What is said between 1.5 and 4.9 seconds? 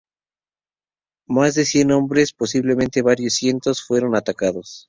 de cien hombres, posiblemente varios cientos, fueron atacados.